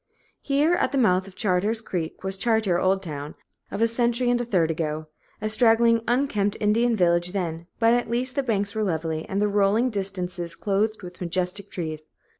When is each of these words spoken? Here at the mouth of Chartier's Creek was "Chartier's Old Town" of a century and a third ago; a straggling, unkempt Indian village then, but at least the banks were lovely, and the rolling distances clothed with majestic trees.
Here 0.41 0.73
at 0.73 0.91
the 0.91 0.97
mouth 0.97 1.27
of 1.27 1.35
Chartier's 1.35 1.79
Creek 1.79 2.23
was 2.23 2.35
"Chartier's 2.35 2.83
Old 2.83 3.03
Town" 3.03 3.35
of 3.69 3.83
a 3.83 3.87
century 3.87 4.31
and 4.31 4.41
a 4.41 4.45
third 4.45 4.71
ago; 4.71 5.05
a 5.39 5.47
straggling, 5.47 6.01
unkempt 6.07 6.57
Indian 6.59 6.95
village 6.95 7.33
then, 7.33 7.67
but 7.77 7.93
at 7.93 8.09
least 8.09 8.33
the 8.33 8.41
banks 8.41 8.73
were 8.73 8.81
lovely, 8.81 9.27
and 9.29 9.39
the 9.39 9.47
rolling 9.47 9.91
distances 9.91 10.55
clothed 10.55 11.03
with 11.03 11.21
majestic 11.21 11.69
trees. 11.69 12.07